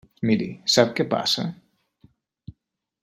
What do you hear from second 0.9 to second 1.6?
què passa?